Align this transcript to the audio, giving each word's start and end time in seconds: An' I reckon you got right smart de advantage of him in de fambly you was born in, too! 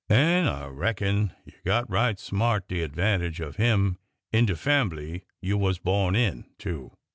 An' 0.09 0.47
I 0.47 0.65
reckon 0.65 1.31
you 1.45 1.53
got 1.63 1.87
right 1.87 2.17
smart 2.17 2.67
de 2.67 2.81
advantage 2.81 3.39
of 3.39 3.57
him 3.57 3.99
in 4.31 4.47
de 4.47 4.55
fambly 4.55 5.25
you 5.43 5.59
was 5.59 5.77
born 5.77 6.15
in, 6.15 6.45
too! 6.57 6.91